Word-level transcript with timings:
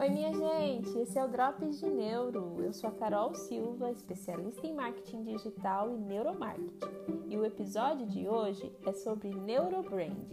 Oi, 0.00 0.08
minha 0.08 0.32
gente, 0.32 0.98
esse 0.98 1.18
é 1.18 1.22
o 1.22 1.28
Drops 1.28 1.78
de 1.78 1.86
Neuro. 1.86 2.56
Eu 2.58 2.72
sou 2.72 2.88
a 2.88 2.92
Carol 2.94 3.34
Silva, 3.34 3.90
especialista 3.90 4.66
em 4.66 4.72
marketing 4.72 5.24
digital 5.24 5.94
e 5.94 5.98
neuromarketing. 5.98 6.70
E 7.28 7.36
o 7.36 7.44
episódio 7.44 8.06
de 8.06 8.26
hoje 8.26 8.74
é 8.86 8.94
sobre 8.94 9.28
neurobranding. 9.28 10.26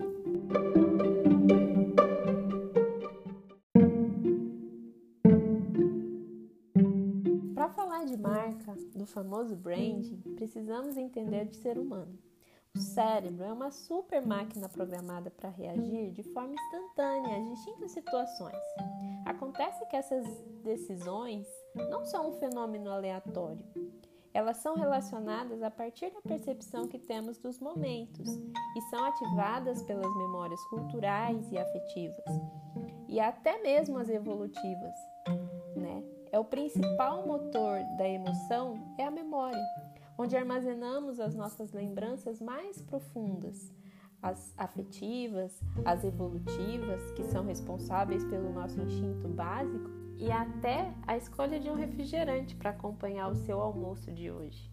Para 7.53 7.67
falar 7.67 8.05
de 8.05 8.15
marca, 8.15 8.73
do 8.95 9.05
famoso 9.05 9.53
branding, 9.53 10.21
precisamos 10.37 10.95
entender 10.95 11.43
de 11.43 11.57
ser 11.57 11.77
humano. 11.77 12.17
O 12.77 12.79
cérebro 12.79 13.43
é 13.43 13.51
uma 13.51 13.71
super 13.71 14.23
máquina 14.23 14.69
programada 14.69 15.31
para 15.31 15.49
reagir 15.49 16.11
de 16.11 16.21
forma 16.21 16.53
instantânea 16.53 17.37
a 17.37 17.49
distintas 17.49 17.89
situações. 17.91 18.61
Acontece 19.25 19.83
que 19.87 19.95
essas 19.95 20.23
decisões 20.63 21.47
não 21.89 22.05
são 22.05 22.29
um 22.29 22.33
fenômeno 22.33 22.91
aleatório. 22.91 23.65
Elas 24.31 24.57
são 24.57 24.75
relacionadas 24.75 25.63
a 25.63 25.71
partir 25.71 26.11
da 26.11 26.21
percepção 26.21 26.87
que 26.87 26.99
temos 26.99 27.39
dos 27.39 27.59
momentos 27.59 28.29
e 28.75 28.81
são 28.91 29.03
ativadas 29.05 29.81
pelas 29.81 30.15
memórias 30.15 30.63
culturais 30.65 31.51
e 31.51 31.57
afetivas, 31.57 32.25
e 33.07 33.19
até 33.19 33.59
mesmo 33.59 33.97
as 33.97 34.07
evolutivas. 34.07 34.93
Né? 35.75 36.03
É 36.31 36.37
o 36.37 36.45
principal 36.45 37.25
motor 37.25 37.79
da 37.97 38.07
emoção 38.07 38.93
é 38.99 39.03
a 39.03 39.09
memória 39.09 39.65
onde 40.17 40.35
armazenamos 40.35 41.19
as 41.19 41.35
nossas 41.35 41.71
lembranças 41.71 42.41
mais 42.41 42.81
profundas, 42.81 43.71
as 44.21 44.53
afetivas, 44.57 45.61
as 45.85 46.03
evolutivas, 46.03 47.11
que 47.11 47.23
são 47.23 47.45
responsáveis 47.45 48.23
pelo 48.25 48.51
nosso 48.51 48.81
instinto 48.81 49.27
básico, 49.27 49.89
e 50.17 50.31
até 50.31 50.91
a 51.05 51.15
escolha 51.15 51.59
de 51.59 51.69
um 51.69 51.75
refrigerante 51.75 52.55
para 52.55 52.71
acompanhar 52.71 53.29
o 53.29 53.35
seu 53.35 53.61
almoço 53.61 54.11
de 54.11 54.31
hoje. 54.31 54.71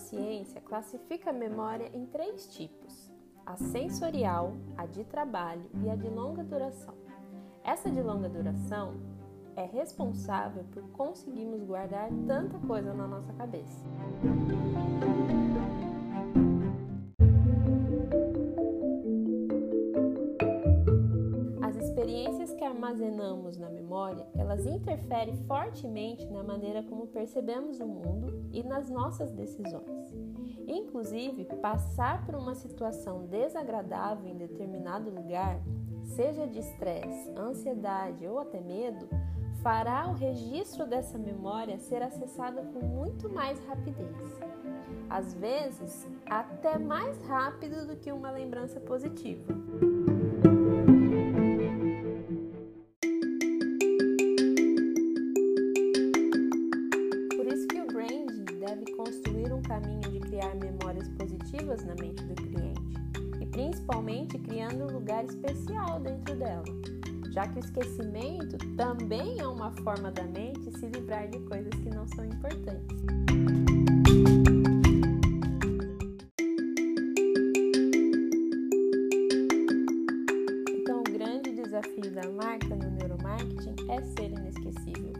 Neurociência 0.00 0.60
classifica 0.60 1.30
a 1.30 1.32
memória 1.32 1.90
em 1.94 2.06
três 2.06 2.46
tipos: 2.48 3.10
a 3.44 3.56
sensorial, 3.56 4.54
a 4.76 4.86
de 4.86 5.04
trabalho 5.04 5.68
e 5.84 5.90
a 5.90 5.96
de 5.96 6.08
longa 6.08 6.42
duração. 6.42 6.94
Essa 7.62 7.90
de 7.90 8.00
longa 8.00 8.28
duração 8.28 8.94
é 9.54 9.64
responsável 9.64 10.64
por 10.72 10.82
conseguirmos 10.90 11.62
guardar 11.62 12.08
tanta 12.26 12.58
coisa 12.66 12.94
na 12.94 13.06
nossa 13.06 13.32
cabeça. 13.34 13.84
As 21.60 21.76
experiências 21.76 22.39
armazenamos 22.80 23.58
na 23.58 23.68
memória, 23.68 24.26
elas 24.34 24.64
interferem 24.64 25.36
fortemente 25.46 26.26
na 26.26 26.42
maneira 26.42 26.82
como 26.82 27.06
percebemos 27.06 27.78
o 27.78 27.86
mundo 27.86 28.48
e 28.50 28.62
nas 28.62 28.88
nossas 28.88 29.30
decisões. 29.32 30.16
Inclusive, 30.66 31.44
passar 31.60 32.24
por 32.24 32.34
uma 32.34 32.54
situação 32.54 33.26
desagradável 33.26 34.30
em 34.30 34.36
determinado 34.36 35.10
lugar, 35.10 35.60
seja 36.02 36.46
de 36.46 36.58
estresse, 36.58 37.30
ansiedade 37.36 38.26
ou 38.26 38.38
até 38.38 38.60
medo, 38.60 39.06
fará 39.62 40.08
o 40.08 40.14
registro 40.14 40.86
dessa 40.86 41.18
memória 41.18 41.78
ser 41.78 42.02
acessado 42.02 42.62
com 42.72 42.86
muito 42.86 43.28
mais 43.28 43.62
rapidez. 43.66 44.40
Às 45.10 45.34
vezes, 45.34 46.08
até 46.24 46.78
mais 46.78 47.20
rápido 47.26 47.86
do 47.86 47.96
que 47.96 48.10
uma 48.10 48.30
lembrança 48.30 48.80
positiva. 48.80 49.52
Caminho 59.70 60.00
de 60.00 60.18
criar 60.18 60.52
memórias 60.56 61.08
positivas 61.10 61.84
na 61.84 61.94
mente 61.94 62.24
do 62.24 62.34
cliente 62.34 62.82
e 63.40 63.46
principalmente 63.46 64.36
criando 64.36 64.82
um 64.82 64.92
lugar 64.98 65.24
especial 65.24 66.00
dentro 66.00 66.34
dela, 66.34 66.64
já 67.32 67.46
que 67.46 67.60
o 67.60 67.60
esquecimento 67.60 68.58
também 68.76 69.38
é 69.38 69.46
uma 69.46 69.70
forma 69.84 70.10
da 70.10 70.24
mente 70.24 70.76
se 70.76 70.86
livrar 70.86 71.28
de 71.28 71.38
coisas 71.44 71.72
que 71.72 71.88
não 71.88 72.04
são 72.08 72.24
importantes. 72.24 72.96
Então, 80.80 80.98
o 80.98 81.12
grande 81.12 81.52
desafio 81.52 82.12
da 82.12 82.28
marca 82.32 82.74
no 82.74 82.90
neuromarketing 82.90 83.76
é 83.88 84.02
ser 84.02 84.32
inesquecível 84.32 85.12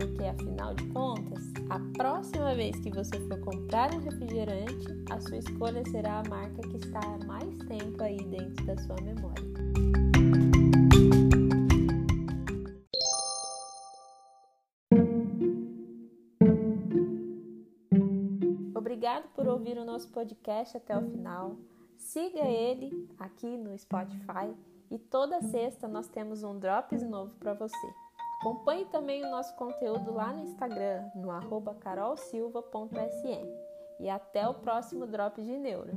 porque 0.00 0.24
afinal 0.24 0.74
de 0.74 0.86
contas, 0.88 1.49
a 1.70 1.78
próxima 1.96 2.52
vez 2.56 2.76
que 2.80 2.90
você 2.90 3.16
for 3.28 3.38
comprar 3.40 3.94
um 3.94 4.00
refrigerante, 4.00 4.86
a 5.08 5.20
sua 5.20 5.38
escolha 5.38 5.84
será 5.88 6.18
a 6.18 6.28
marca 6.28 6.60
que 6.62 6.76
está 6.76 6.98
há 6.98 7.24
mais 7.24 7.56
tempo 7.58 8.02
aí 8.02 8.16
dentro 8.16 8.66
da 8.66 8.76
sua 8.78 8.96
memória. 9.02 9.44
Obrigado 18.74 19.28
por 19.34 19.46
ouvir 19.46 19.78
o 19.78 19.84
nosso 19.84 20.10
podcast 20.10 20.76
até 20.76 20.98
o 20.98 21.08
final. 21.08 21.56
Siga 21.96 22.40
ele 22.48 23.08
aqui 23.16 23.56
no 23.56 23.78
Spotify 23.78 24.52
e 24.90 24.98
toda 24.98 25.40
sexta 25.40 25.86
nós 25.86 26.08
temos 26.08 26.42
um 26.42 26.58
Drops 26.58 27.02
novo 27.02 27.32
para 27.36 27.54
você. 27.54 28.09
Acompanhe 28.40 28.86
também 28.86 29.22
o 29.22 29.30
nosso 29.30 29.54
conteúdo 29.54 30.14
lá 30.14 30.32
no 30.32 30.40
Instagram, 30.40 31.10
no 31.14 31.30
arroba 31.30 31.74
carolsilva.sm. 31.74 33.46
E 33.98 34.08
até 34.08 34.48
o 34.48 34.54
próximo 34.54 35.06
Drop 35.06 35.42
de 35.42 35.58
Neuro. 35.58 35.92